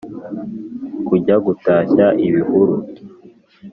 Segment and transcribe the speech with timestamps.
[1.07, 2.75] kujya gutashya ibihuru